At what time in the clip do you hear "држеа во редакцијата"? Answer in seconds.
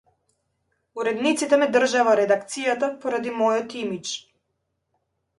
1.75-2.89